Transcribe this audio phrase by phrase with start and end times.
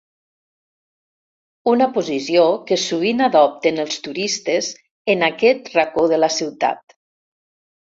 [1.73, 4.75] Una posició que sovint adopten els turistes
[5.17, 7.03] en aquest racó de la ciutat.